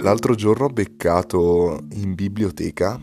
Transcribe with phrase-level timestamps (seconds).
[0.00, 3.00] L'altro giorno ho beccato in biblioteca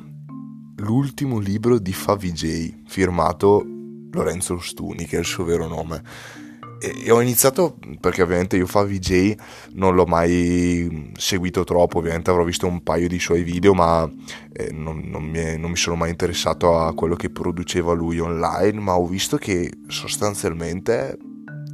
[0.77, 3.65] l'ultimo libro di Favij, firmato
[4.11, 6.01] Lorenzo Stuni, che è il suo vero nome.
[6.79, 9.35] E ho iniziato perché ovviamente io Favij
[9.73, 14.09] non l'ho mai seguito troppo, ovviamente avrò visto un paio di suoi video, ma
[14.53, 18.19] eh, non, non, mi è, non mi sono mai interessato a quello che produceva lui
[18.19, 21.17] online, ma ho visto che sostanzialmente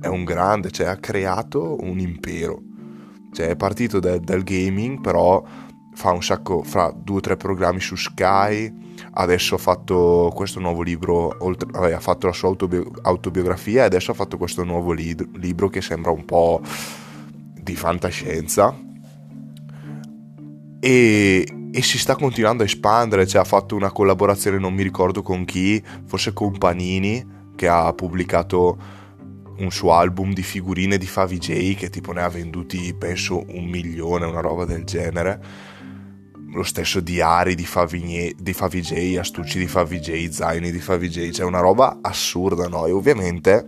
[0.02, 2.70] è un grande, cioè ha creato un impero
[3.32, 5.44] cioè è partito da, dal gaming, però
[5.94, 8.74] fa un sacco, fra due o tre programmi su Sky,
[9.14, 13.86] adesso ha fatto questo nuovo libro, oltre, vabbè, ha fatto la sua autobi- autobiografia e
[13.86, 16.62] adesso ha fatto questo nuovo li- libro che sembra un po'
[17.62, 18.76] di fantascienza.
[20.80, 25.22] E, e, si sta continuando a espandere, cioè ha fatto una collaborazione, non mi ricordo
[25.22, 29.00] con chi, forse con Panini, che ha pubblicato
[29.62, 34.26] un suo album di figurine di Favij che tipo ne ha venduti penso un milione,
[34.26, 35.40] una roba del genere.
[36.54, 41.62] Lo stesso diari di, Favigny, di Favij, astucci di Favij, zaini di Favij, cioè una
[41.62, 42.86] roba assurda, no?
[42.88, 43.66] E ovviamente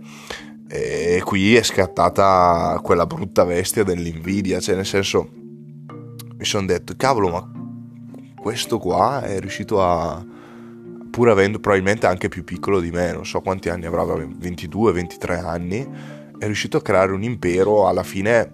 [0.68, 5.30] eh, qui è scattata quella brutta bestia dell'invidia, cioè nel senso
[6.36, 7.50] mi sono detto, cavolo, ma
[8.38, 10.22] questo qua è riuscito a
[11.14, 15.88] pur avendo probabilmente anche più piccolo di me, non so quanti anni avrà, 22-23 anni,
[16.36, 18.50] è riuscito a creare un impero alla fine,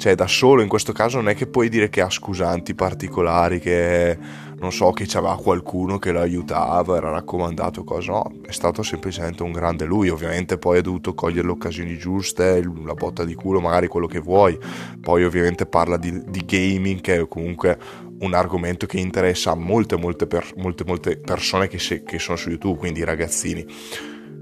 [0.00, 3.60] cioè da solo in questo caso non è che puoi dire che ha scusanti particolari,
[3.60, 4.16] che
[4.58, 9.42] non so, che c'aveva qualcuno che lo aiutava, era raccomandato, cosa, no, è stato semplicemente
[9.42, 13.60] un grande lui, ovviamente poi ha dovuto cogliere le occasioni giuste, la botta di culo,
[13.60, 14.58] magari quello che vuoi,
[14.98, 17.78] poi ovviamente parla di, di gaming che è comunque
[18.20, 22.38] un argomento che interessa a molte, molte, per, molte, molte persone che, se, che, sono
[22.38, 23.66] su YouTube, quindi ragazzini.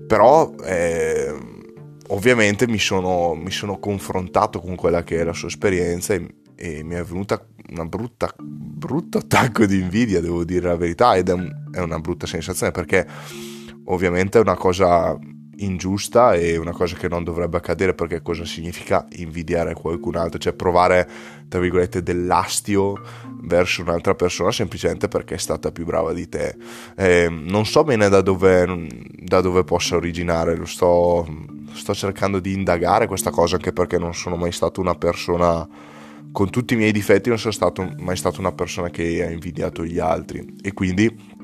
[0.07, 1.18] Però eh,
[2.09, 6.83] ovviamente mi sono, mi sono, confrontato con quella che è la sua esperienza e, e
[6.83, 11.33] mi è venuta una brutta, brutto attacco di invidia, devo dire la verità, ed è,
[11.33, 13.07] un, è una brutta sensazione perché
[13.85, 15.19] ovviamente è una cosa
[15.59, 20.53] ingiusta e una cosa che non dovrebbe accadere perché cosa significa invidiare qualcun altro, cioè
[20.53, 21.09] provare
[21.49, 23.01] tra virgolette dell'astio
[23.43, 26.57] verso un'altra persona semplicemente perché è stata più brava di te.
[26.97, 31.27] Eh, non so bene da dove, da dove possa originare, lo sto,
[31.79, 35.67] sto cercando di indagare questa cosa anche perché non sono mai stato una persona
[36.31, 39.85] con tutti i miei difetti non sono stato, mai stato una persona che ha invidiato
[39.85, 41.37] gli altri e quindi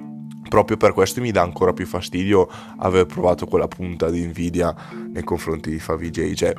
[0.49, 4.75] proprio per questo mi dà ancora più fastidio aver provato quella punta di invidia
[5.13, 6.35] nei confronti di Favij.
[6.35, 6.55] Cioè,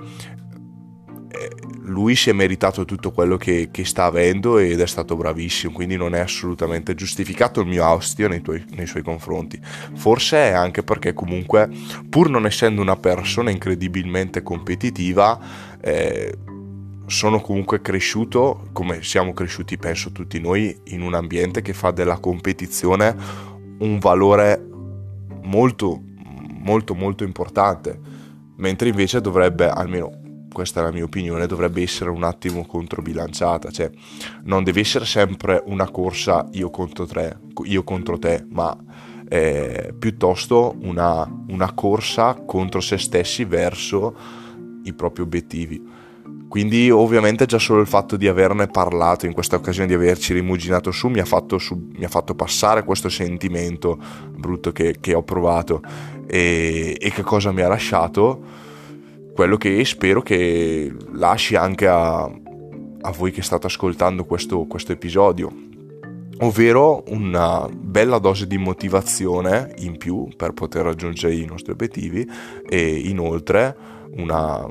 [1.86, 5.96] lui si è meritato tutto quello che, che, sta avendo ed è stato bravissimo, quindi
[5.96, 9.60] non è assolutamente giustificato il mio astio nei, tuoi, nei suoi confronti.
[9.96, 11.70] Forse è anche perché comunque,
[12.10, 15.40] pur non essendo una persona incredibilmente competitiva,
[15.82, 16.38] eh,
[17.08, 22.18] sono comunque cresciuto, come siamo cresciuti penso tutti noi, in un ambiente che fa della
[22.18, 23.16] competizione
[23.78, 24.68] un valore
[25.44, 26.02] molto
[26.66, 28.00] molto molto importante
[28.56, 30.25] mentre invece dovrebbe almeno
[30.56, 33.92] questa è la mia opinione dovrebbe essere un attimo controbilanciata cioè
[34.44, 37.36] non deve essere sempre una corsa io contro te,
[37.66, 38.74] io contro te ma
[39.28, 44.16] eh, piuttosto una, una corsa contro se stessi verso
[44.84, 46.04] i propri obiettivi
[46.48, 50.90] quindi ovviamente già solo il fatto di averne parlato in questa occasione, di averci rimuginato
[50.92, 54.00] su, mi ha fatto, su, mi ha fatto passare questo sentimento
[54.30, 55.82] brutto che, che ho provato.
[56.26, 58.42] E, e, che cosa mi ha lasciato?
[59.36, 65.52] Quello che spero che lasci anche a, a voi che state ascoltando questo, questo episodio.
[66.40, 72.28] Ovvero una bella dose di motivazione in più per poter raggiungere i nostri obiettivi
[72.68, 73.76] e inoltre
[74.16, 74.68] una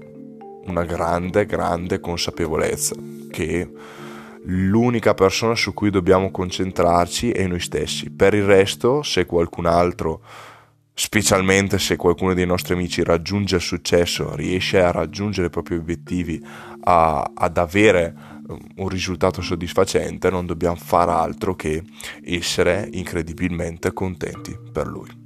[0.66, 2.94] una grande, grande consapevolezza
[3.30, 3.70] che
[4.44, 8.10] l'unica persona su cui dobbiamo concentrarci è noi stessi.
[8.10, 10.20] Per il resto, se qualcun altro,
[10.94, 16.40] specialmente se qualcuno dei nostri amici raggiunge il successo, riesce a raggiungere i propri obiettivi,
[16.84, 18.14] a, ad avere
[18.46, 21.82] um, un risultato soddisfacente, non dobbiamo fare altro che
[22.24, 25.23] essere incredibilmente contenti per lui.